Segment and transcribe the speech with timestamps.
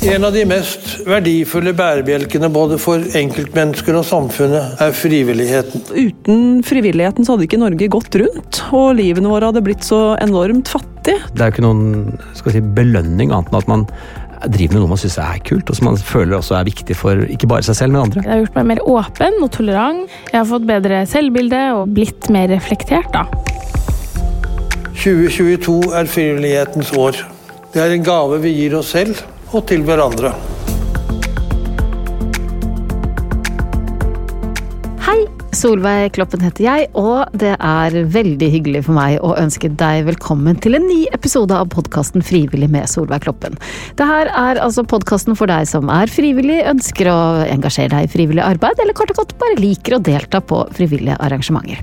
[0.00, 5.82] En av de mest verdifulle bærebjelkene både for enkeltmennesker og samfunnet er frivilligheten.
[5.92, 10.70] Uten frivilligheten så hadde ikke Norge gått rundt, og livene våre hadde blitt så enormt
[10.72, 11.18] fattig.
[11.34, 13.84] Det er jo ikke noen skal si, belønning annet enn at man
[14.48, 17.26] driver med noe man syns er kult, og som man føler også er viktig for
[17.26, 18.22] ikke bare seg selv, men andre.
[18.24, 20.14] Det har gjort meg mer åpen og tolerant.
[20.30, 23.26] Jeg har fått bedre selvbilde og blitt mer reflektert, da.
[24.96, 27.20] 2022 er frivillighetens år.
[27.74, 29.20] Det er en gave vi gir oss selv
[29.50, 30.30] og til hverandre.
[35.02, 35.24] Hei,
[35.56, 40.60] Solveig Kloppen heter jeg, og det er veldig hyggelig for meg å ønske deg velkommen
[40.62, 43.58] til en ny episode av podkasten Frivillig med Solveig Kloppen.
[43.98, 48.12] Det her er altså podkasten for deg som er frivillig, ønsker å engasjere deg i
[48.14, 51.82] frivillig arbeid, eller kort og godt bare liker å delta på frivillige arrangementer.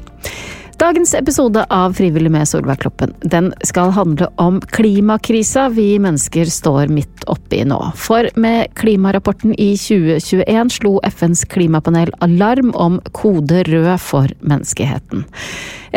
[0.78, 6.92] Dagens episode av Frivillig med Solveig Kloppen den skal handle om klimakrisa vi mennesker står
[6.94, 7.80] midt oppi nå.
[7.98, 15.26] For med klimarapporten i 2021 slo FNs klimapanel alarm om kode rød for menneskeheten.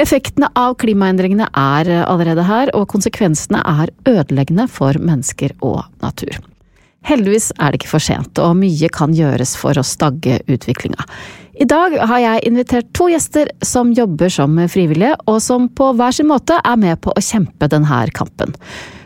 [0.01, 6.41] Effektene av klimaendringene er allerede her, og konsekvensene er ødeleggende for mennesker og natur.
[7.05, 11.05] Heldigvis er det ikke for sent, og mye kan gjøres for å stagge utviklinga.
[11.61, 16.15] I dag har jeg invitert to gjester som jobber som frivillige, og som på hver
[16.17, 18.55] sin måte er med på å kjempe denne kampen.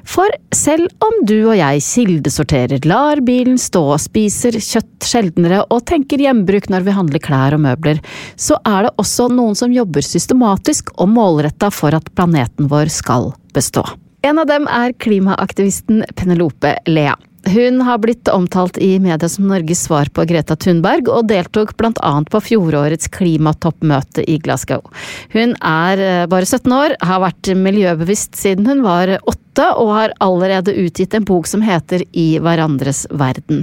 [0.06, 6.22] For selv om du og jeg kildesorterer, lar bilen stå, spiser kjøtt sjeldnere og tenker
[6.22, 7.98] hjembruk når vi handler klær og møbler,
[8.36, 13.32] så er det også noen som jobber systematisk og målretta for at planeten vår skal
[13.56, 13.82] bestå.
[14.22, 17.19] En av dem er klimaaktivisten Penelope Lea.
[17.55, 21.70] Hun har blitt omtalt i media som Norges svar på Greta Thunberg, og deltok
[22.02, 24.83] annet på fjorårets klimatoppmøte i Glasgow.
[25.30, 30.16] Hun er eh, bare 17 år, har vært miljøbevisst siden hun var åtte, og har
[30.25, 33.62] allerede utgitt en bok som heter I hverandres verden.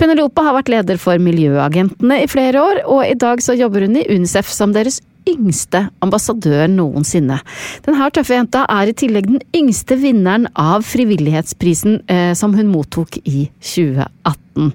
[0.00, 4.00] Penelope har vært leder for Miljøagentene i flere år, og i dag så jobber hun
[4.02, 7.38] i UNICEF som deres yngste ambassadør noensinne.
[7.86, 13.20] Denne tøffe jenta er i tillegg den yngste vinneren av Frivillighetsprisen eh, som hun mottok
[13.22, 14.72] i 2018.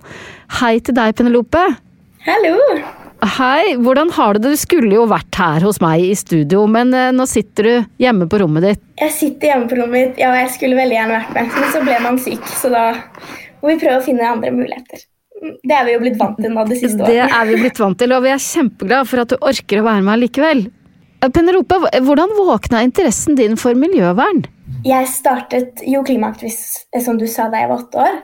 [0.62, 1.66] Hei til deg, Penelope.
[2.28, 2.56] Hallo.
[3.38, 4.52] Hei, hvordan har du det?
[4.53, 8.28] Du skulle jo vært her hos meg i studio, men eh, nå sitter du hjemme
[8.30, 8.84] på rommet ditt.
[9.02, 10.22] Jeg sitter hjemme på rommet mitt.
[10.22, 12.84] Ja, jeg skulle veldig gjerne vært med, men så ble man syk, så da
[13.63, 15.07] må vi prøve å finne andre muligheter.
[15.38, 17.14] Det er vi jo blitt vant til nå det siste året.
[17.14, 19.88] Det er vi blitt vant til, og vi er kjempeglade for at du orker å
[19.88, 20.64] være med likevel.
[21.34, 24.44] Penelope, hvordan våkna interessen din for miljøvern?
[24.86, 28.20] Jeg startet jo klimaaktivist, eh, som du sa, da jeg var åtte år.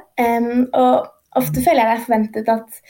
[0.74, 2.84] Og ofte føler jeg det er forventet at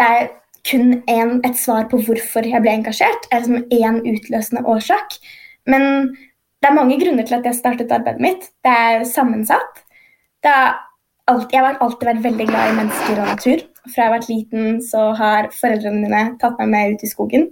[0.00, 0.30] det er
[0.68, 5.18] kun en, et svar på hvorfor jeg ble engasjert, eller som én utløsende årsak.
[5.66, 6.14] Men
[6.62, 8.48] det er mange grunner til at jeg startet arbeidet mitt.
[8.62, 9.82] Det er sammensatt.
[10.42, 10.78] Det er
[11.32, 13.62] alltid, jeg har alltid vært veldig glad i mennesker og natur.
[13.82, 17.48] Fra jeg har vært liten, så har foreldrene mine tatt meg med ut i skogen.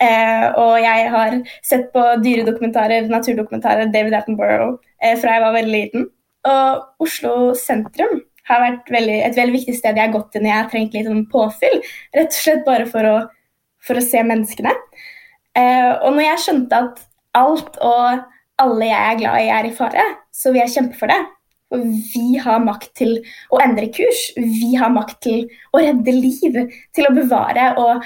[0.00, 1.36] Eh, og jeg har
[1.66, 6.06] sett på dyredokumentarer, naturdokumentarer, David Attenborough, eh, fra jeg var veldig liten.
[6.48, 10.50] Og Oslo sentrum har vært veldig, et veldig viktig sted jeg har gått til når
[10.50, 11.76] jeg har trengt litt sånn påfyll.
[12.16, 13.16] Rett og slett bare for å,
[13.84, 14.72] for å se menneskene.
[15.58, 17.04] Eh, og når jeg skjønte at
[17.36, 18.24] alt og
[18.60, 21.20] alle jeg er glad i, er i fare, så vil jeg kjempe for det.
[21.70, 23.14] Og vi har makt til
[23.54, 24.24] å endre kurs.
[24.36, 25.44] Vi har makt til
[25.74, 26.58] å redde liv.
[26.96, 28.04] Til å bevare og,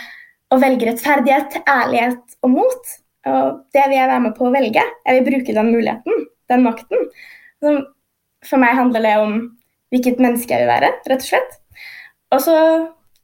[0.52, 2.94] og velge rettferdighet, ærlighet og mot.
[3.24, 4.84] Og det vil jeg være med på å velge.
[5.06, 7.06] Jeg vil bruke den muligheten, den makten.
[8.44, 9.38] For meg handler det om
[9.94, 11.56] hvilket menneske jeg vil være, rett og slett.
[12.34, 12.58] Og så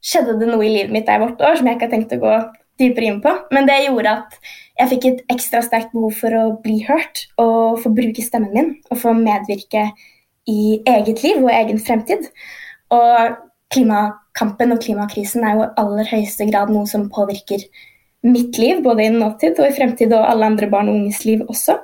[0.01, 2.15] skjedde det noe i livet mitt da jeg var år som jeg ikke har tenkt
[2.15, 2.33] å gå
[2.81, 3.33] dypere inn på.
[3.53, 4.37] Men det gjorde at
[4.79, 8.71] jeg fikk et ekstra sterkt behov for å bli hørt og få bruke stemmen min
[8.89, 9.91] og få medvirke
[10.51, 12.27] i eget liv og egen fremtid.
[12.91, 13.37] Og
[13.71, 17.63] klimakampen og klimakrisen er jo i aller høyeste grad noe som påvirker
[18.27, 21.45] mitt liv, både i nåtid og i fremtid, og alle andre barn og unges liv
[21.49, 21.79] også.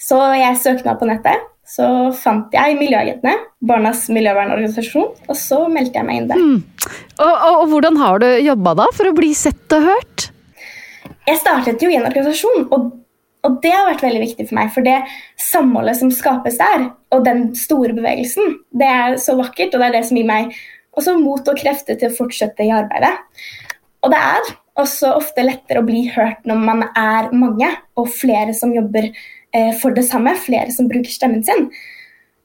[0.00, 1.48] Så jeg søkte meg på nettet.
[1.72, 1.86] Så
[2.18, 6.40] fant jeg Miljøagentene, Barnas miljøvernorganisasjon, og så meldte jeg meg inn der.
[6.40, 6.88] Mm.
[7.22, 10.26] Og, og, og, hvordan har du jobba da, for å bli sett og hørt?
[11.28, 12.90] Jeg startet jo i en organisasjon, og
[13.42, 15.00] og det har vært veldig viktig for meg, for det
[15.40, 19.96] samholdet som skapes der, og den store bevegelsen, det er så vakkert, og det er
[19.98, 20.52] det som gir meg
[20.98, 23.14] også mot og krefter til å fortsette i arbeidet.
[24.02, 24.52] Og det er
[24.82, 29.72] også ofte lettere å bli hørt når man er mange, og flere som jobber eh,
[29.80, 31.68] for det samme, flere som bruker stemmen sin.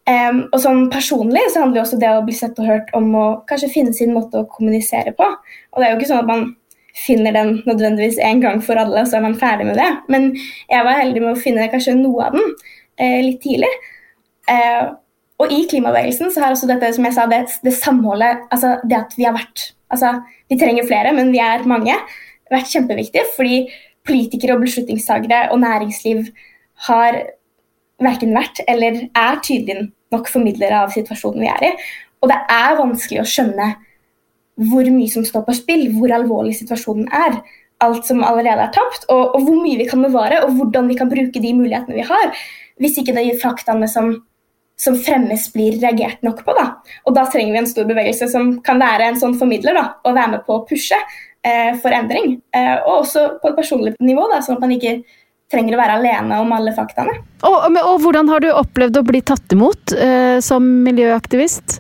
[0.08, 3.26] Um, og sånn Personlig så handler også det å bli sett og hørt om å
[3.50, 5.26] kanskje finne sin måte å kommunisere på.
[5.28, 6.46] Og det er jo ikke sånn at man
[6.98, 9.90] finner den nødvendigvis en gang for alle, og så er man ferdig med det.
[10.12, 12.48] Men jeg var heldig med å finne kanskje noe av den
[12.98, 13.72] eh, litt tidlig.
[14.50, 14.88] Eh,
[15.38, 18.98] og i klimabevegelsen så har også dette som jeg sa, det, det samholdet, altså det
[18.98, 20.18] at vi har vært altså
[20.50, 21.94] Vi trenger flere, men vi er mange.
[22.52, 23.58] vært kjempeviktig, fordi
[24.08, 26.30] politikere og beslutningstagere og næringsliv
[26.88, 27.18] har
[28.04, 31.72] verken vært eller er tydelig nok formidlere av situasjonen vi er i.
[32.24, 33.68] Og det er vanskelig å skjønne
[34.58, 37.42] hvor mye som står på spill, hvor alvorlig situasjonen er.
[37.84, 40.98] Alt som allerede er tapt, og, og hvor mye vi kan bevare, og hvordan vi
[40.98, 42.34] kan bruke de mulighetene vi har.
[42.82, 44.10] Hvis ikke de faktaene som,
[44.82, 46.56] som fremmes, blir reagert nok på.
[46.58, 46.72] Da.
[47.06, 50.18] Og da trenger vi en stor bevegelse som kan være en sånn formidler da, og
[50.18, 52.40] være med på å pushe eh, for endring.
[52.56, 55.00] Eh, og også på et personlig nivå, da, sånn at man ikke
[55.52, 57.14] trenger å være alene om alle faktaene.
[57.48, 61.78] Og, og hvordan har du opplevd å bli tatt imot eh, som miljøaktivist?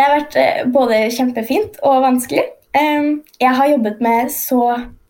[0.00, 2.46] Det har vært eh, både kjempefint og vanskelig.
[2.72, 4.62] Jeg har jobbet med så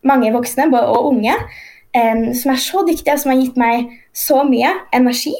[0.02, 1.34] mange voksne og unge
[1.92, 5.34] som er så dyktige, som har gitt meg så mye energi,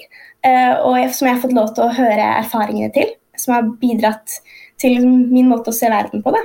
[0.47, 3.11] eh, og som jeg har fått lov til å høre erfaringene til.
[3.39, 4.37] Som har bidratt
[4.79, 6.35] til min måte å se verden på.
[6.37, 6.45] det.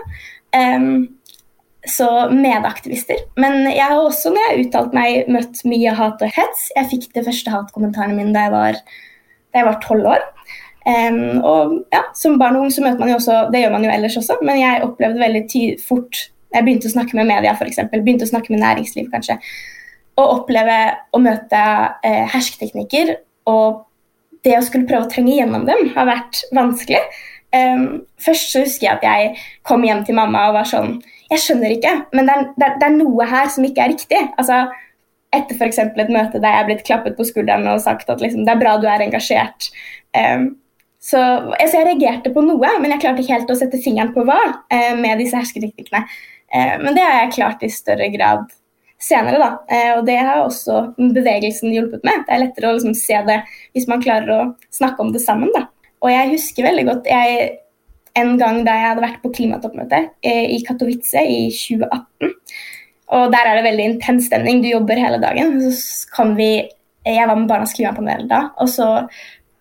[1.86, 3.20] Så medaktivister.
[3.38, 6.72] Men jeg har også når jeg har uttalt meg, møtt mye hat og hets.
[6.74, 8.48] Jeg fikk de første hatkommentarene mine da
[9.54, 10.24] jeg var tolv år.
[10.86, 13.88] Um, og ja, Som barn og ung så møter man jo også Det gjør man
[13.88, 16.20] jo ellers også, men jeg opplevde veldig fort
[16.54, 17.80] Jeg begynte å snakke med media, f.eks.
[17.90, 19.40] Begynte å snakke med næringsliv, kanskje.
[20.16, 20.78] Og oppleve
[21.12, 21.62] å møte
[22.06, 23.16] eh, hersketeknikker
[23.50, 23.82] og
[24.46, 27.02] det å skulle prøve å trenge gjennom dem har vært vanskelig.
[27.56, 30.98] Um, først så husker jeg at jeg kom hjem til mamma og var sånn
[31.30, 34.22] Jeg skjønner ikke, men det er, det det er noe her som ikke er riktig.
[34.38, 34.66] Altså,
[35.36, 35.82] etter f.eks.
[35.82, 38.62] et møte der jeg er blitt klappet på skulderen og sagt at liksom, det er
[38.62, 39.72] bra du er engasjert.
[40.16, 40.54] Um,
[41.06, 41.22] så
[41.54, 44.40] altså, Jeg reagerte på noe, men jeg klarte ikke helt å sette fingeren på hva
[44.74, 46.02] eh, med disse hersketeknikkene.
[46.50, 48.48] Eh, men det har jeg klart i større grad
[49.02, 49.38] senere.
[49.38, 52.26] da, Eh, Og det har også bevegelsen hjulpet med.
[52.26, 53.44] Det er lettere å liksom, se det
[53.76, 55.52] hvis man klarer å snakke om det sammen.
[55.54, 55.68] da.
[56.02, 57.60] Og jeg husker veldig godt jeg,
[58.16, 62.34] en gang da jeg hadde vært på klimatoppmøte eh, i Katowice i 2018.
[63.16, 64.62] Og der er det veldig intens stemning.
[64.64, 65.60] Du jobber hele dagen.
[65.72, 66.70] Så kom vi
[67.06, 68.50] Jeg var med Barnas klimapanel da.
[68.58, 68.88] Og så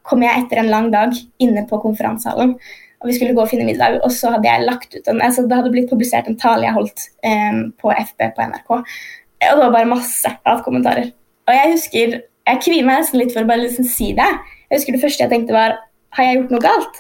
[0.05, 2.55] kom jeg etter en lang dag inne på konferansehallen.
[3.03, 5.45] Og vi skulle gå og finne middag, og så hadde jeg lagt ut en, altså
[5.45, 8.71] Det hadde blitt publisert en tale jeg holdt um, på FB på NRK.
[8.75, 11.11] Og det var bare masse hatkommentarer.
[11.45, 12.15] Og jeg husker
[12.45, 14.31] Jeg kvier meg nesten litt for å bare liksom si det.
[14.69, 15.77] Jeg husker Det første jeg tenkte, var
[16.15, 16.99] har jeg gjort noe galt?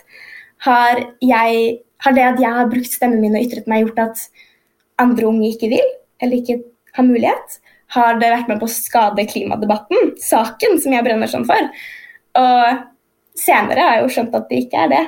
[0.64, 1.66] Har, jeg,
[2.04, 4.24] har det at jeg har brukt stemmen min og ytret meg, gjort at
[5.02, 5.92] andre unge ikke vil,
[6.22, 6.58] eller ikke
[6.96, 7.58] har mulighet?
[7.94, 11.68] Har det vært med på å skade klimadebatten, saken som jeg brenner sånn for?
[12.40, 12.82] Og
[13.38, 15.02] senere har jeg jo skjønt at det ikke er det.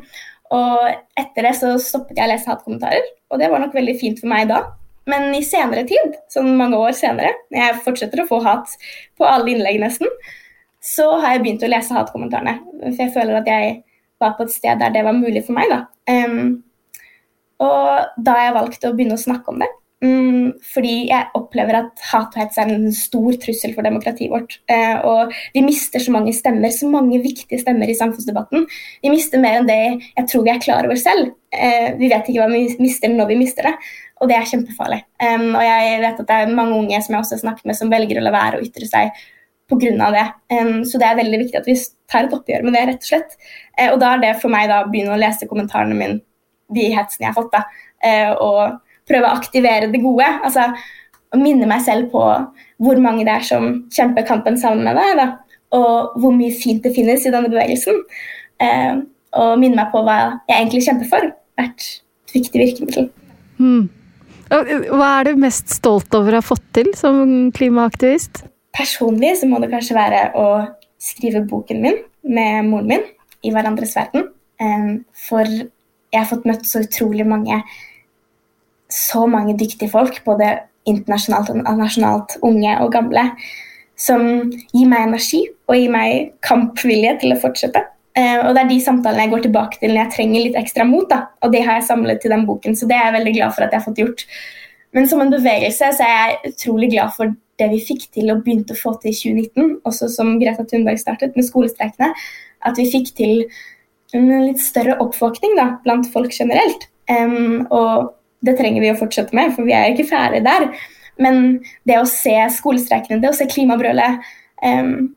[0.60, 0.90] og
[1.22, 4.32] etter det så stoppet jeg å lese hatkommentarer, og det var nok veldig fint for
[4.32, 4.64] meg da.
[5.10, 8.74] Men i senere tid, sånn mange år senere, når jeg fortsetter å få hat
[9.18, 10.10] på alle innlegg nesten,
[10.80, 12.58] så har jeg begynt å lese hatkommentarene.
[12.82, 13.78] For jeg føler at jeg
[14.20, 15.72] var på et sted der det var mulig for meg.
[15.72, 15.80] Da.
[16.12, 16.60] Um,
[17.60, 19.68] og da har jeg valgt å begynne å snakke om det.
[20.00, 24.56] Um, fordi jeg opplever at hat og hets er en stor trussel for demokratiet vårt.
[24.70, 28.64] Uh, og vi mister så mange stemmer, så mange viktige stemmer i samfunnsdebatten.
[29.04, 31.34] Vi mister mer enn det jeg tror vi er klar over selv.
[31.52, 33.74] Uh, vi vet ikke hva vi mister når vi mister det.
[34.20, 34.98] Og det er kjempefarlig.
[35.24, 37.88] Og jeg vet at det er mange unge som jeg også har snakket med, som
[37.88, 39.14] velger å la være å ytre seg
[39.70, 40.10] pga.
[40.10, 40.26] det.
[40.60, 41.76] Um, så det er veldig viktig at vi
[42.10, 43.36] tar et oppgjør med det, rett og slett.
[43.78, 46.20] Uh, og da er det for meg da å begynne å lese kommentarene mine,
[46.70, 47.64] de hetsene jeg har fått, da,
[48.04, 50.26] uh, og prøve å aktivere det gode.
[50.40, 50.70] altså
[51.30, 52.24] å minne meg selv på
[52.82, 55.26] hvor mange det er som kjemper kampen sammen med deg, da,
[55.76, 58.00] og hvor mye fint det finnes i denne bevegelsen.
[58.60, 59.02] Eh,
[59.38, 61.30] og minne meg på hva jeg egentlig kjemper for.
[61.60, 61.86] Vært
[62.26, 63.10] et viktig virkemiddel.
[63.60, 63.88] Hmm.
[64.50, 68.42] Hva er du mest stolt over å ha fått til som klimaaktivist?
[68.74, 70.46] Personlig så må det kanskje være å
[71.00, 73.06] skrive boken min med moren min
[73.46, 74.26] i hverandres verden.
[75.28, 77.60] For jeg har fått møtt så utrolig mange
[78.94, 83.26] så mange dyktige folk, både internasjonalt og nasjonalt, unge og gamle,
[84.00, 84.22] som
[84.72, 87.82] gir meg energi og gir meg kampvilje til å fortsette.
[88.20, 91.06] Og det er de samtalene jeg går tilbake til når jeg trenger litt ekstra mot.
[91.10, 91.20] Da.
[91.44, 93.66] Og det har jeg samlet til den boken, så det er jeg veldig glad for
[93.66, 94.24] at jeg har fått gjort.
[94.96, 98.42] Men som en bevegelse så er jeg utrolig glad for det vi fikk til og
[98.44, 102.10] begynte å få til i 2019, også som Greta Thunberg startet med skolestreikene,
[102.66, 103.44] at vi fikk til
[104.16, 106.88] en litt større oppvåkning da, blant folk generelt.
[107.10, 108.10] Um, og
[108.46, 110.68] det trenger vi å fortsette med, for vi er ikke ferdig der.
[111.20, 114.22] Men det å se skolestreikene, det å se klimabrølet
[114.64, 115.10] um,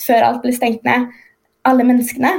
[0.00, 1.10] før alt ble stengt ned,
[1.68, 2.38] alle menneskene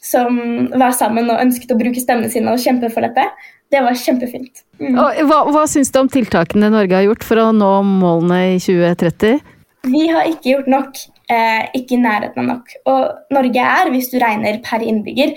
[0.00, 0.36] som
[0.80, 3.26] var sammen og ønsket å bruke stemmene sine og kjempe for dette,
[3.70, 4.62] det var kjempefint.
[4.80, 4.96] Mm.
[5.28, 9.42] Hva, hva syns du om tiltakene Norge har gjort for å nå målene i 2030?
[9.90, 11.02] Vi har ikke gjort nok.
[11.30, 12.72] eh, ikke i nærheten av nok.
[12.90, 15.36] Og Norge er, hvis du regner per innbygger,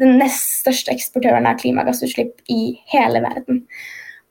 [0.00, 3.62] den nest største eksportøren av klimagassutslipp i hele verden.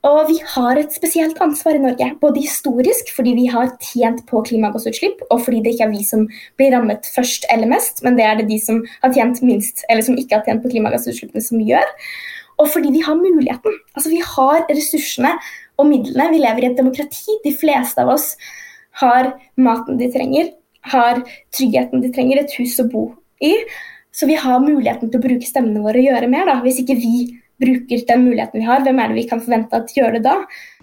[0.04, 4.42] Og vi har et spesielt ansvar i Norge, både historisk fordi vi har tjent på
[4.50, 6.26] klimagassutslipp, og fordi det ikke er vi som
[6.60, 10.04] blir rammet først eller mest, men det er det de som har tjent minst, eller
[10.04, 11.88] som ikke har tjent på klimagassutslippene, som gjør.
[12.60, 13.80] Og fordi vi har muligheten.
[13.96, 15.32] Altså Vi har ressursene
[15.80, 16.30] og midlene.
[16.36, 17.40] Vi lever i et demokrati.
[17.46, 18.34] De fleste av oss
[19.02, 20.52] har maten de trenger,
[20.92, 21.24] har
[21.56, 23.08] tryggheten de trenger, et hus å bo
[23.42, 23.56] i.
[24.14, 26.46] Så vi har muligheten til å bruke stemmene våre og gjøre mer.
[26.46, 26.60] da.
[26.62, 29.94] Hvis ikke vi bruker den muligheten vi har, hvem er det vi kan forvente at
[29.96, 30.36] gjør det da?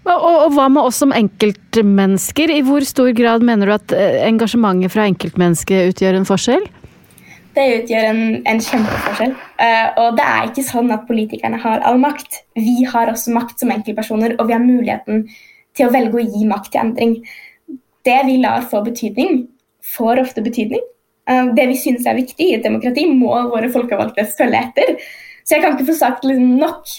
[0.06, 2.50] Og, og, hva med oss som enkeltmennesker?
[2.50, 6.66] I hvor stor grad mener du at eh, engasjementet fra enkeltmennesket utgjør en forskjell?
[7.54, 9.34] Det utgjør en, en kjempeforskjell.
[9.58, 12.42] Uh, og det er ikke sånn at politikerne har all makt.
[12.58, 15.26] Vi har også makt som enkeltpersoner, og vi har muligheten
[15.76, 17.16] til å velge å gi makt til endring.
[18.06, 19.44] Det vi lar få betydning,
[19.96, 20.82] får ofte betydning.
[21.30, 24.96] Uh, det vi synes er viktig i et demokrati, må våre folkevalgte følge etter.
[25.44, 26.90] Så jeg kan ikke få sagt liksom nok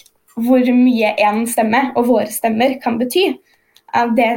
[0.42, 3.34] hvor mye én stemme og våre stemmer kan bety.
[4.16, 4.30] Det,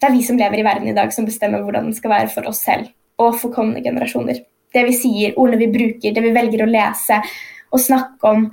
[0.00, 2.30] det, er vi som lever i verden i dag, som bestemmer hvordan den skal være
[2.32, 2.88] for oss selv
[3.20, 4.40] og for kommende generasjoner.
[4.72, 7.20] Det vi sier, ordene vi bruker, det vi velger å lese
[7.72, 8.48] og snakke om,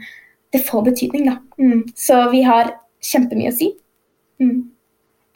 [0.54, 1.26] det får betydning.
[1.28, 1.38] da.
[1.60, 1.84] Mm.
[1.96, 3.72] Så vi har kjempemye å si.
[4.44, 4.60] Mm.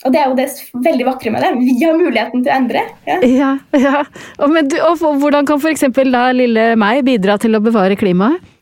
[0.06, 0.46] Og det er jo det
[0.86, 1.54] veldig vakre med det.
[1.64, 2.84] Vi har muligheten til å endre.
[3.08, 3.54] Ja, ja.
[3.82, 4.04] ja.
[4.38, 5.88] Og, du, og, hvordan kan f.eks.
[6.14, 8.54] da lille meg bidra til å bevare klimaet?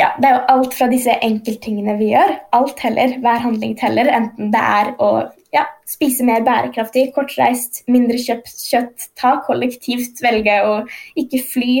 [0.00, 2.34] ja, det er jo alt fra disse enkelttingene vi gjør.
[2.56, 3.16] Alt teller.
[3.22, 4.08] Hver handling teller.
[4.16, 5.10] Enten det er å
[5.52, 10.78] ja, spise mer bærekraftig, kortreist, mindre kjøpt kjøtt, ta kollektivt, velge å
[11.20, 11.74] ikke fly.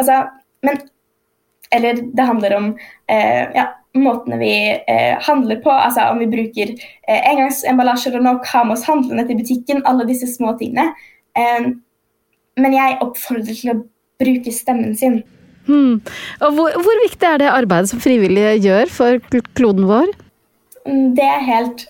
[0.00, 0.22] Altså,
[0.64, 0.86] men
[1.68, 2.68] Eller det handler om
[3.12, 5.72] eh, ja, måtene vi eh, handler på.
[5.72, 9.84] Altså om vi bruker eh, engangsemballasjer og nok, har med oss handlene til butikken.
[9.88, 10.90] Alle disse små tingene.
[11.38, 11.72] Eh,
[12.58, 13.80] men jeg oppfordrer til å
[14.18, 15.20] bruke stemmen sin.
[15.68, 15.98] Hmm.
[16.40, 20.14] Og hvor, hvor, viktig er det arbeidet som frivillige gjør for kloden vår?
[20.88, 21.84] Mm, det er helt,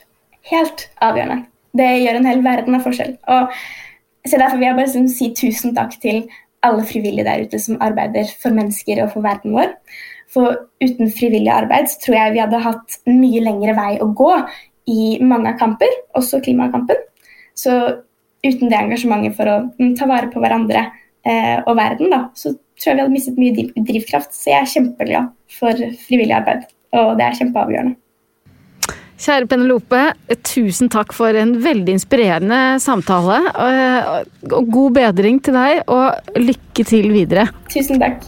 [0.51, 1.45] helt avgjørende.
[1.79, 3.15] Det gjør en hel verden av forskjell.
[3.31, 3.55] Og,
[4.27, 6.25] så Derfor vil jeg bare si tusen takk til
[6.67, 9.75] alle frivillige der ute som arbeider for mennesker og for verden vår.
[10.33, 14.33] For uten frivillig arbeid så tror jeg vi hadde hatt mye lengre vei å gå
[14.89, 17.01] i mange kamper, også klimakampen.
[17.57, 17.75] Så
[18.45, 20.85] uten det engasjementet for å mm, ta vare på hverandre
[21.27, 24.37] eh, og verden, da, så tror jeg vi hadde mistet mye drivkraft.
[24.37, 27.99] Så jeg er kjempeglad for frivillig arbeid, og det er kjempeavgjørende.
[29.19, 30.03] Kjære Penelope,
[30.47, 33.41] tusen takk for en veldig inspirerende samtale.
[34.55, 37.49] Og god bedring til deg, og lykke til videre.
[37.73, 38.23] Tusen takk.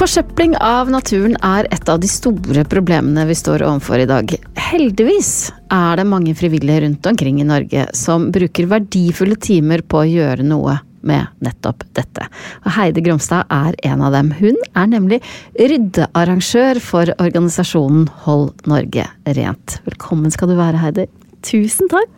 [0.00, 4.30] Forsøpling av naturen er et av de store problemene vi står overfor i dag.
[4.56, 10.06] Heldigvis er det mange frivillige rundt omkring i Norge som bruker verdifulle timer på å
[10.08, 12.30] gjøre noe med nettopp dette.
[12.64, 14.30] Og Heide Gromstad er en av dem.
[14.38, 15.18] Hun er nemlig
[15.60, 19.04] ryddearrangør for organisasjonen Hold Norge
[19.36, 19.82] rent.
[19.84, 21.10] Velkommen skal du være, Heidi.
[21.44, 22.08] Tusen takk.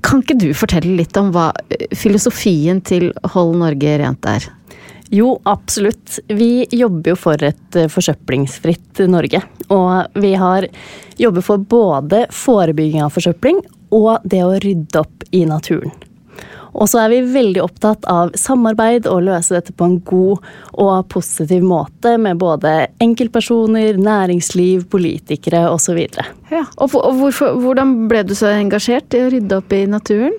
[0.00, 1.50] Kan ikke du fortelle litt om hva
[1.92, 4.48] filosofien til Hold Norge rent er?
[5.10, 6.18] Jo, absolutt.
[6.28, 9.42] Vi jobber jo for et eh, forsøplingsfritt Norge.
[9.74, 10.68] Og vi har
[11.18, 13.58] jobber for både forebygging av forsøpling
[13.90, 15.90] og det å rydde opp i naturen.
[16.70, 20.44] Og så er vi veldig opptatt av samarbeid og løse dette på en god
[20.78, 25.98] og positiv måte med både enkeltpersoner, næringsliv, politikere osv.
[26.52, 30.36] Ja, og hvorfor, hvordan ble du så engasjert i å rydde opp i naturen?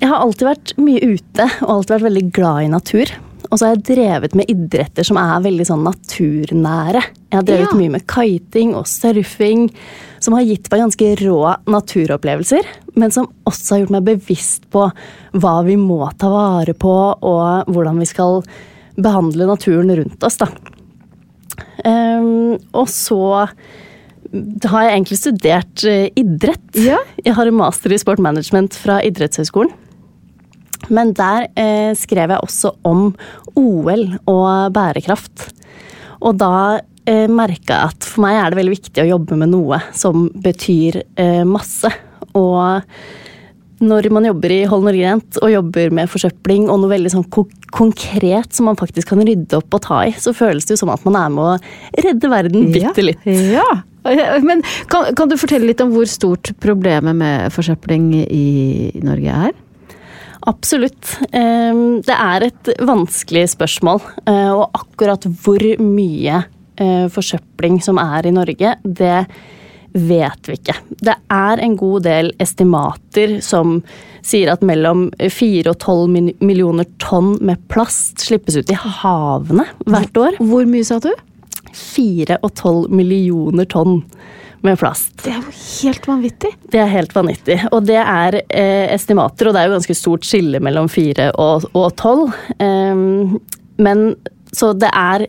[0.00, 3.18] Jeg har alltid vært mye ute og alltid vært veldig glad i natur.
[3.50, 7.02] Og så har jeg drevet med idretter som er veldig sånn naturnære.
[7.30, 7.78] Jeg har drevet ja.
[7.80, 9.66] mye med kiting og surfing,
[10.22, 11.38] som har gitt meg ganske rå
[11.74, 12.70] naturopplevelser.
[12.94, 14.86] Men som også har gjort meg bevisst på
[15.42, 18.44] hva vi må ta vare på, og hvordan vi skal
[19.00, 20.38] behandle naturen rundt oss.
[20.38, 20.50] da.
[21.84, 23.20] Um, og så
[24.70, 26.66] har jeg egentlig studert uh, idrett.
[26.78, 27.00] Ja.
[27.24, 29.74] Jeg har en master i sport management fra Idrettshøgskolen.
[30.94, 33.10] Men der eh, skrev jeg også om
[33.58, 35.48] OL og bærekraft.
[36.20, 39.52] Og da eh, merka jeg at for meg er det veldig viktig å jobbe med
[39.54, 41.90] noe som betyr eh, masse.
[42.36, 42.86] Og
[43.80, 47.28] når man jobber i Hold Norge Rent og jobber med forsøpling og noe veldig sånn
[47.72, 50.92] konkret som man faktisk kan rydde opp og ta i, så føles det jo som
[50.92, 53.24] at man er med å redde verden bitte litt.
[53.24, 53.64] Ja,
[54.04, 54.28] ja.
[54.44, 59.56] Men kan, kan, du fortelle litt om hvor stort problemet med forsøpling i Norge er?
[60.48, 61.18] Absolutt.
[61.30, 64.00] Det er et vanskelig spørsmål.
[64.24, 66.42] Eh, og akkurat hvor mye
[66.80, 69.18] eh, forsøpling som er i Norge, det
[69.92, 70.76] vet vi ikke.
[71.02, 73.80] Det er en god del estimater som
[74.22, 80.20] sier at mellom 4 og 12 millioner tonn med plast slippes ut i havene hvert
[80.20, 80.38] år.
[80.38, 81.10] Hvor mye sa du?
[81.74, 84.00] 4 og 12 millioner tonn
[84.66, 85.12] med plast.
[85.24, 86.52] Det er jo helt vanvittig.
[86.72, 87.58] Det er helt vanvittig.
[87.72, 91.68] Og det er eh, estimater, og det er jo ganske stort skille mellom 4 og,
[91.72, 92.26] og 12.
[92.60, 93.38] Um,
[93.80, 94.10] men
[94.52, 95.26] så det er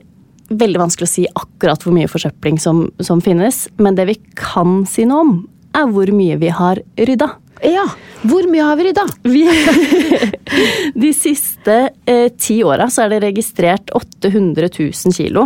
[0.51, 3.65] veldig vanskelig å si akkurat hvor mye forsøpling som, som finnes.
[3.79, 5.37] Men det vi kan si noe om,
[5.77, 7.29] er hvor mye vi har rydda.
[7.61, 7.83] Ja,
[8.25, 9.03] Hvor mye har vi rydda?
[11.03, 11.75] De siste
[12.09, 15.45] eh, ti åra så er det registrert 800 000 kilo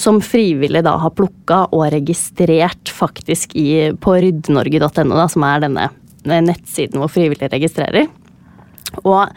[0.00, 5.90] som frivillig da har plukka og registrert faktisk i, på ryddenorge.no, som er denne
[6.24, 8.08] nettsiden hvor frivillige registrerer.
[9.04, 9.28] Og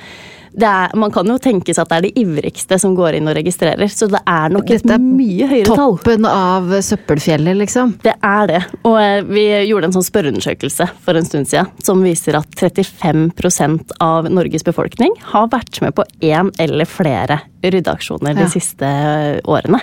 [0.53, 3.33] er, man kan jo tenke seg at det er de ivrigste som går inn og
[3.37, 5.95] registrerer, så det er nok et Dette er mye høyere tall.
[5.97, 7.95] Toppen av søppelfjellet, liksom.
[8.05, 8.59] Det er det.
[8.85, 13.95] Og eh, vi gjorde en sånn spørreundersøkelse for en stund siden som viser at 35%
[14.03, 18.51] av Norges befolkning har vært med på én eller flere ryddeaksjoner de Ja.
[18.53, 19.81] siste eh, årene.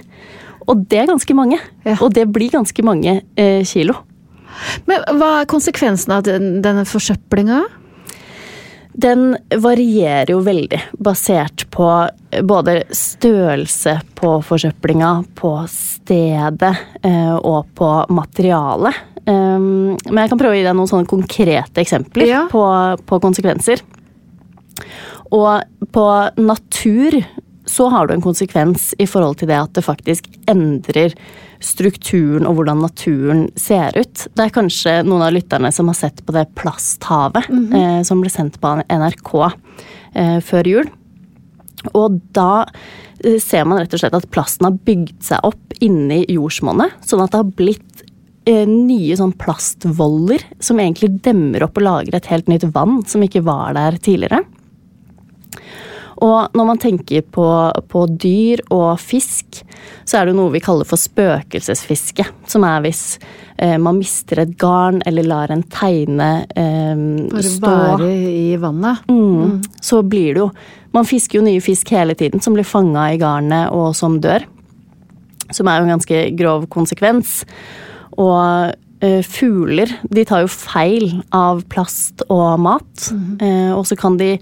[0.71, 1.59] Og det er ganske mange.
[1.87, 1.97] Ja.
[2.01, 3.97] Og det blir ganske mange eh, kilo.
[4.87, 7.63] Men hva er konsekvensen av den, denne forsøplinga?
[9.01, 11.87] Den varierer jo veldig, basert på
[12.47, 16.73] både størrelse på forsøplinga, på stedet
[17.07, 19.07] eh, og på materialet.
[19.31, 22.43] Um, men jeg kan prøve å gi deg noen sånne konkrete eksempler Ja.
[22.51, 22.65] på,
[23.07, 23.83] på konsekvenser.
[25.31, 26.07] Og på
[26.41, 27.21] natur
[27.71, 31.15] så har du en konsekvens i forhold til det at det faktisk endrer
[31.63, 34.27] strukturen og hvordan naturen ser ut.
[34.35, 38.33] Det er kanskje noen av lytterne som har sett på det Plasthavet eh, som ble
[38.33, 40.91] sendt på NRK eh, før jul.
[41.97, 42.65] Og da
[43.23, 47.23] eh, ser man rett og slett at plasten har bygd seg opp inni jordsmonnet, sånn
[47.25, 48.05] at det har blitt
[48.49, 53.25] eh, nye sånn plastvoller som egentlig demmer opp og lager et helt nytt vann som
[53.25, 54.43] ikke var der tidligere.
[56.21, 57.47] Og når man tenker på,
[57.89, 59.63] på dyr og fisk,
[60.05, 62.27] så er det noe vi kaller for spøkelsesfiske.
[62.51, 63.05] Som er hvis
[63.57, 67.71] eh, man mister et garn eller lar en teine eh, Bare stå.
[67.71, 69.09] Bare i vannet?
[69.09, 69.61] Mm.
[69.81, 70.51] Så blir det jo
[70.91, 74.43] Man fisker jo nye fisk hele tiden som blir fanga i garnet og som dør.
[75.55, 77.45] Som er jo en ganske grov konsekvens.
[78.19, 83.11] Og eh, fugler de tar jo feil av plast og mat.
[83.39, 84.35] Eh, og så kan de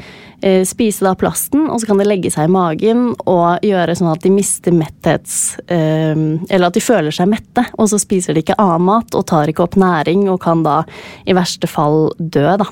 [0.68, 4.22] spise da plasten, og så kan det legge seg i magen og gjøre sånn at
[4.22, 5.59] de mister metthets...
[5.66, 9.27] eh, eller at de føler seg mette, og så spiser de ikke annen mat og
[9.29, 10.83] tar ikke opp næring og kan da
[11.27, 12.68] i verste fall dø, da.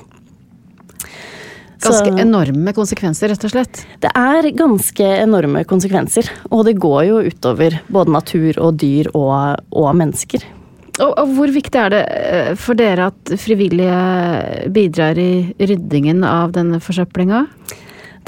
[1.77, 3.83] Ganske enorme konsekvenser, rett og slett.
[4.01, 9.61] det er ganske enorme konsekvenser, og det går jo utover både natur og dyr og,
[9.71, 10.45] og mennesker.
[10.97, 16.55] Og, og hvor viktig er det eh, for dere at frivillige bidrar i ryddingen av
[16.55, 17.45] denne forsøplinga?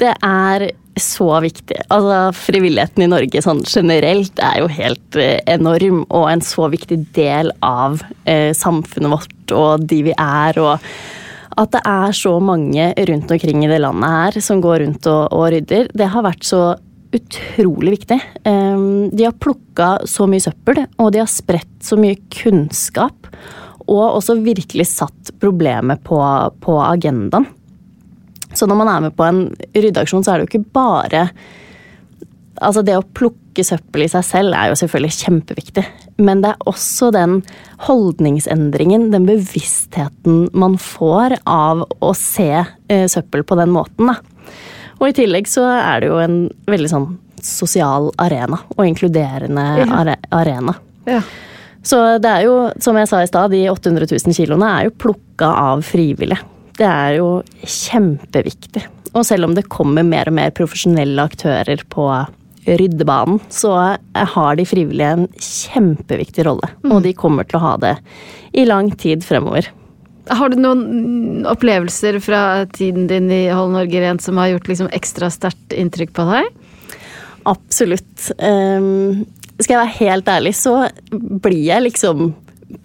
[0.00, 1.76] Det er så viktig.
[1.92, 7.02] Altså, frivilligheten i Norge sånn generelt er jo helt eh, enorm, og en så viktig
[7.16, 10.60] del av eh, samfunnet vårt og de vi er.
[10.60, 10.92] og
[11.60, 15.34] at det er så mange rundt omkring i det landet her som går rundt og,
[15.34, 16.62] og rydder, det har vært så
[17.16, 18.20] utrolig viktig.
[18.44, 23.30] Um, de har plukka så mye søppel, og de har spredt så mye kunnskap.
[23.90, 26.20] Og også virkelig satt problemet på,
[26.62, 27.48] på agendaen.
[28.54, 29.44] Så når man er med på en
[29.76, 31.28] ryddeaksjon, så er det jo ikke bare
[32.60, 35.84] Altså det å plukke søppel i seg selv er jo selvfølgelig kjempeviktig.
[36.20, 37.38] Men det er også den
[37.86, 44.10] holdningsendringen, den bevisstheten man får av å se eh, søppel på den måten.
[44.10, 44.18] Da.
[45.00, 47.08] Og i tillegg så er det jo en veldig sånn
[47.40, 49.86] sosial arena, og inkluderende Ja.
[49.96, 50.74] are arena.
[51.06, 51.22] Ja.
[51.82, 54.90] Så det er jo, som jeg sa i stad, de 800 000 kiloene er jo
[55.00, 56.38] plukka av frivillige.
[56.76, 58.84] Det er jo kjempeviktig.
[59.14, 62.04] Og selv om det kommer mer og mer profesjonelle aktører på
[62.68, 63.72] ryddebanen, så
[64.14, 66.68] har de frivillige en kjempeviktig rolle.
[66.84, 67.96] Og de kommer til å ha det
[68.52, 69.66] i lang tid fremover.
[70.30, 74.90] Har du noen opplevelser fra tiden din i Hold Norge rent som har gjort liksom
[74.94, 76.50] ekstra sterkt inntrykk på deg?
[77.50, 78.30] Absolutt.
[78.38, 79.24] Um,
[79.58, 80.74] skal jeg være helt ærlig, så
[81.10, 82.30] blir jeg liksom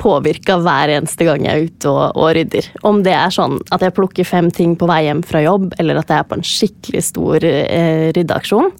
[0.02, 2.70] påvirka hver eneste gang jeg er ute og, og rydder.
[2.88, 6.02] Om det er sånn at jeg plukker fem ting på vei hjem fra jobb, eller
[6.02, 8.72] at jeg er på en skikkelig stor eh, ryddeaksjon.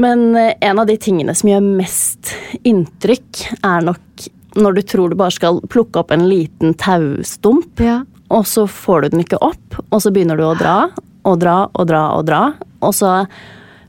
[0.00, 2.32] Men eh, en av de tingene som gjør mest
[2.64, 8.02] inntrykk, er nok når du tror du bare skal plukke opp en liten taustump, Ja.
[8.30, 10.90] og så får du den ikke opp, og så begynner du å dra
[11.24, 12.42] og dra og dra og dra,
[12.82, 13.26] og så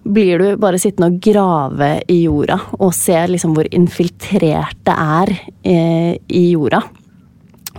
[0.05, 5.31] blir du bare sittende og grave i jorda og se liksom hvor infiltrert det er
[5.63, 6.81] eh, i jorda.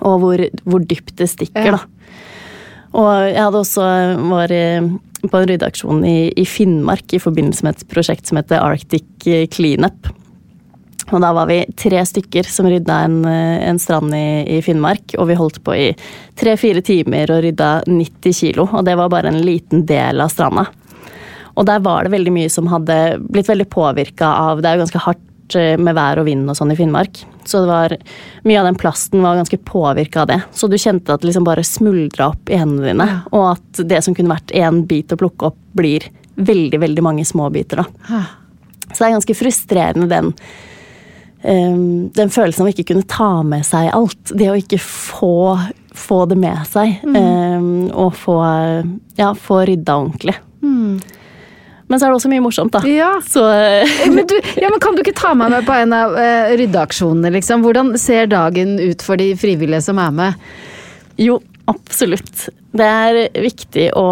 [0.01, 1.77] Og hvor, hvor dypt det stikker, Ja.
[1.77, 1.85] da.
[2.95, 3.85] Og jeg hadde også
[4.31, 4.81] var eh,
[5.29, 9.05] på en ryddeaksjon i, i Finnmark i forbindelse med et prosjekt som heter Arctic
[9.53, 10.09] Cleanup.
[11.13, 15.17] Og da var vi tre stykker som rydda en, eh, en strand i, i Finnmark.
[15.19, 15.91] Og vi holdt på i
[16.39, 18.69] tre-fire timer og rydda 90 kilo.
[18.73, 20.67] Og det var bare en liten del av stranda.
[21.55, 22.99] Og der var det veldig mye som hadde
[23.31, 26.59] blitt veldig påvirka av Det er jo ganske hardt eh, med vær og vind og
[26.59, 27.21] sånn i Finnmark.
[27.45, 27.97] Så det var,
[28.49, 30.41] mye av den plasten var ganske påvirka av det.
[30.57, 33.09] Så du kjente at det liksom bare smuldra opp i hendene dine.
[33.37, 37.25] Og at det som kunne vært én bit å plukke opp, blir veldig, veldig mange
[37.29, 37.85] små biter.
[37.85, 38.25] da.
[38.91, 40.33] Så det er ganske frustrerende den
[41.45, 44.33] den følelsen av å ikke kunne ta med seg alt.
[44.33, 45.59] Det å ikke få,
[45.93, 47.03] få det med seg.
[47.05, 48.39] ehm, og få,
[49.21, 50.39] ja, få rydda ordentlig.
[51.87, 52.83] Men så er det også mye morsomt, da.
[52.89, 53.11] Ja.
[53.23, 56.17] Så eh, Men, du, ja, men kan du ikke ta meg med på en av
[56.17, 57.65] uh, ryddeaksjonene, liksom?
[57.67, 60.47] Hvordan ser dagen ut for de frivillige som er med?
[61.15, 61.37] jo,
[61.71, 62.49] absolutt.
[62.75, 64.07] Det er viktig å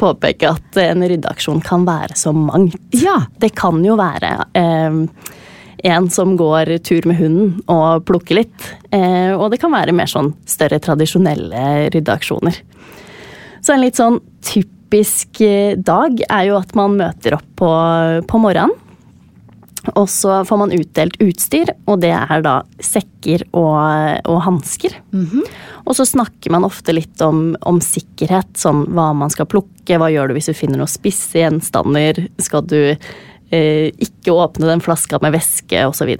[0.00, 2.78] påpeke at en ryddeaksjon kan være så mangt.
[2.96, 3.18] Ja.
[3.36, 5.02] Det kan jo være eh,
[5.86, 8.70] en som går tur med hunden og plukker litt.
[8.94, 12.58] Eh, og det kan være mer sånn større tradisjonelle ryddeaksjoner.
[13.62, 17.70] Så en litt sånn typisk eh, dag er jo at man møter opp på,
[18.26, 18.82] på morgenen.
[19.94, 24.96] Og så får man utdelt utstyr, og det er da sekker og, og hansker.
[25.86, 30.10] Og så snakker man ofte litt om, om sikkerhet, sånn hva man skal plukke, hva
[30.10, 32.96] gjør du hvis du finner noen spisse gjenstander, skal du
[33.52, 36.16] ikke åpne den flaska med væske, osv.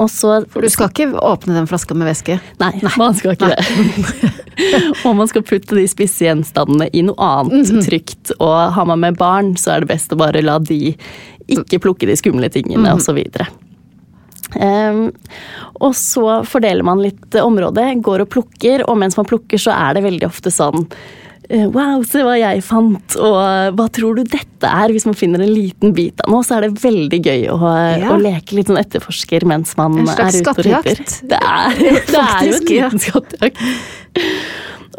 [0.00, 2.38] Og så For du skal ikke åpne den flaska med væske?
[2.62, 4.30] Nei, man skal ikke det.
[5.06, 8.34] og man skal putte de spisse gjenstandene i noe annet trygt.
[8.38, 10.94] Og har man med barn, så er det best å bare la de
[11.52, 13.48] ikke plukke de skumle tingene, og så videre.
[14.52, 15.08] Um,
[15.80, 19.96] og så fordeler man litt område, går og plukker, og mens man plukker, så er
[19.96, 24.64] det veldig ofte sånn eh, Wow, se hva jeg fant, og hva tror du dette
[24.68, 24.92] er?
[24.94, 27.58] Hvis man finner en liten bit av noe, så er det veldig gøy å,
[28.00, 28.08] Ja.
[28.14, 31.02] å leke litt sånn etterforsker mens man er ute og rydder.
[31.28, 31.76] Det er,
[32.12, 33.60] det er jo en liten skattejakt.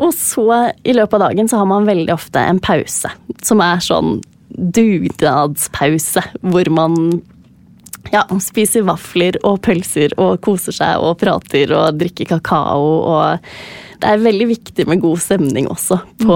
[0.04, 0.46] Og så,
[0.86, 3.10] i løpet av dagen, så har man veldig ofte en pause,
[3.46, 4.20] som er sånn
[4.54, 6.98] dugnadspause, hvor man
[8.14, 12.84] ja, spiser vafler og pølser og koser seg og prater og drikker kakao
[13.16, 13.50] og
[14.04, 16.36] det er veldig viktig med god stemning også på,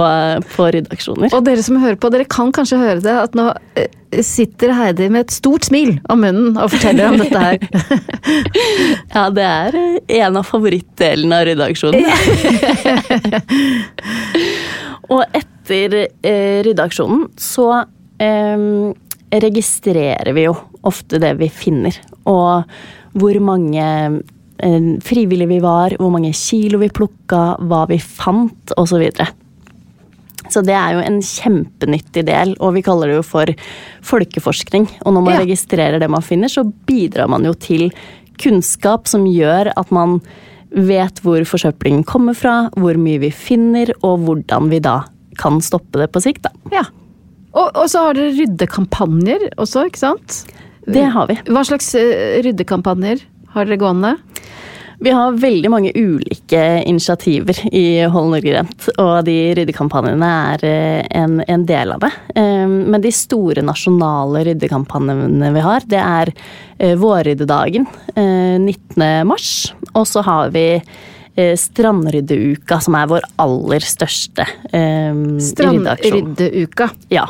[0.53, 1.33] på ryddeaksjoner.
[1.35, 3.91] Og dere som hører på, dere kan kanskje høre det, at nå eh,
[4.23, 7.57] sitter Heidi med et stort smil om munnen og forteller om dette her.
[9.17, 9.71] Ja, det er
[10.19, 12.05] en av favorittdelene av ryddeaksjonen.
[15.13, 17.67] og etter eh, ryddeaksjonen så
[18.21, 18.57] eh,
[19.47, 20.53] registrerer vi jo
[20.87, 21.95] ofte det vi finner.
[22.29, 22.51] Og
[23.17, 24.19] hvor mange eh,
[25.03, 29.03] frivillige vi var, hvor mange kilo vi plukka, hva vi fant osv.
[29.17, 29.27] Så,
[30.49, 33.51] så det er jo en kjempenyttig del, og vi kaller det jo for
[34.01, 34.87] folkeforskning.
[35.05, 35.39] Og når man Ja.
[35.45, 37.91] registrerer det man finner, så bidrar man jo til
[38.41, 40.21] kunnskap som gjør at man
[40.71, 45.03] vet hvor forsøplingen kommer fra, hvor mye vi finner, og hvordan vi da
[45.37, 46.43] kan stoppe det på sikt.
[46.43, 46.49] Da.
[46.71, 46.83] Ja.
[47.53, 50.45] Og, og så har dere ryddekampanjer også, ikke sant?
[50.87, 51.35] Det har vi.
[51.49, 53.21] Hva slags eh, ryddekampanjer
[53.53, 54.15] har dere gående?
[54.99, 61.03] Vi har veldig mange ulike initiativer i Hold Norge rent, og de ryddekampanjene er eh,
[61.19, 62.09] en, en del av det.
[62.33, 69.05] Eh, Men de store nasjonale ryddekampanjene vi har, det er eh, Vårryddedagen eh, 19.
[69.29, 69.51] mars,
[69.93, 75.43] og så har vi eh, Strandryddeuka, som er vår aller største eh, ryddeaksjon.
[75.53, 76.89] Strandryddeuka.
[77.13, 77.29] Ja.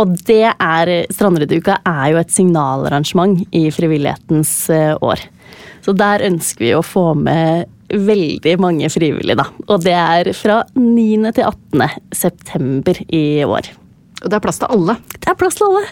[0.00, 5.28] Og det er Strandryddeuka er jo et signalarrangement i frivillighetens eh, år.
[5.86, 9.44] Så der ønsker vi å få med veldig mange frivillige, da.
[9.70, 11.30] Og det er fra 9.
[11.36, 11.84] til 18.
[12.18, 13.68] september i år.
[14.24, 14.96] Og det er plass til alle.
[15.14, 15.84] Det er plass til alle.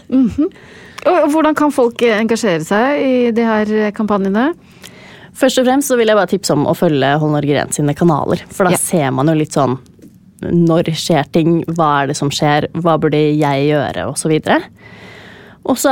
[1.04, 4.48] Og hvordan kan folk eh, engasjere seg i de her eh, kampanjene?
[5.36, 7.94] Først og fremst så vil jeg bare tipse om å følge Hold Norge Rent sine
[7.98, 8.42] kanaler.
[8.54, 8.80] For da Ja.
[8.80, 9.78] ser man jo litt sånn
[10.44, 14.34] når skjer ting, hva er det som skjer, hva burde jeg gjøre, osv.
[14.34, 14.60] Og så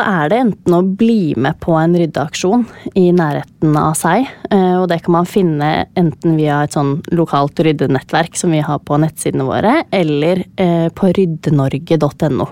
[0.03, 2.67] er det enten å bli med på en ryddeaksjon
[2.99, 4.27] i nærheten av seg.
[4.51, 8.79] eh, Og det kan man finne enten via et sånn lokalt ryddenettverk som vi har
[8.85, 12.49] på nettsidene våre, eller eh, på ryddenorge.no.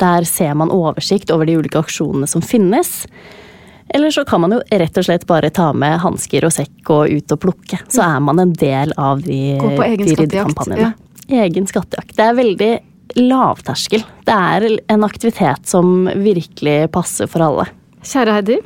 [0.00, 3.06] Der ser man oversikt over de ulike aksjonene som finnes.
[3.92, 7.10] Eller så kan man jo rett og slett bare ta med hansker og sekk og
[7.10, 7.82] ut og plukke.
[7.90, 10.94] Så er man en del av de, de ryddekampanjene.
[11.28, 11.44] Ja.
[11.44, 12.16] Egen skattejakt.
[12.16, 12.70] Det er veldig
[13.18, 14.04] lavterskel.
[14.26, 17.66] Det er en aktivitet som virkelig passer for alle.
[18.06, 18.60] Kjære Heidi,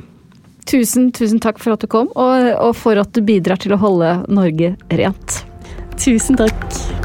[0.69, 3.81] tusen, tusen takk for at du kom, og, og for at du bidrar til å
[3.81, 5.41] holde Norge rent.
[6.01, 7.04] Tusen takk.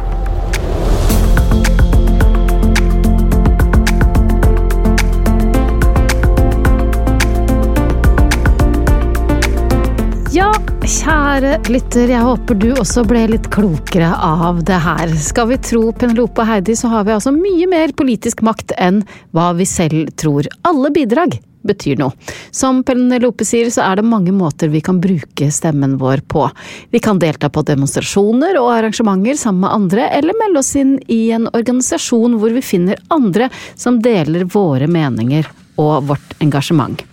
[10.90, 15.12] Kjære lytter, jeg håper du også ble litt klokere av det her.
[15.22, 19.05] Skal vi tro Penelope og Heidi, så har vi altså mye mer politisk makt enn
[19.37, 20.48] hva vi selv tror.
[20.66, 22.16] Alle bidrag betyr noe.
[22.50, 26.48] Som Penelope sier, så er det mange måter vi kan bruke stemmen vår på.
[26.90, 31.20] Vi kan delta på demonstrasjoner og arrangementer sammen med andre, eller melde oss inn i
[31.37, 35.46] en organisasjon hvor vi finner andre som deler våre meninger
[35.79, 37.05] og vårt engasjement.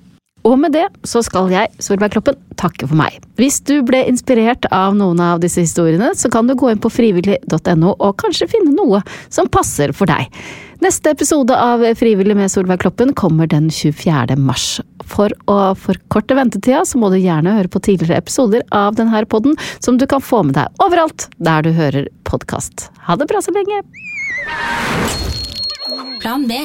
[0.47, 3.17] Og med det så skal jeg, Solveig Kloppen, takke for meg.
[3.39, 6.91] Hvis du ble inspirert av noen av disse historiene, så kan du gå inn på
[6.93, 10.31] frivillig.no og kanskje finne noe som passer for deg.
[10.83, 14.37] Neste episode av Frivillig med Solveig Kloppen kommer den 24.
[14.37, 14.77] mars.
[15.09, 19.57] For å forkorte ventetida, så må du gjerne høre på tidligere episoder av denne podden,
[19.81, 22.91] som du kan få med deg overalt der du hører podkast.
[23.09, 23.81] Ha det bra så lenge!
[26.21, 26.61] Plan B.